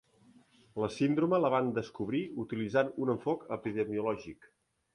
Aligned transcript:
La 0.83 0.87
síndrome 0.93 1.39
la 1.43 1.51
van 1.55 1.69
descobrir 1.75 2.23
utilitzant 2.45 2.91
un 3.05 3.15
enfoc 3.17 3.47
epidemiològic. 3.61 4.53